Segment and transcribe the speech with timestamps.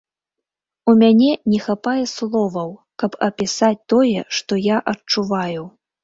[0.91, 2.71] У мяне не хапае словаў,
[3.03, 5.63] каб апісаць тое, што я адчуваю.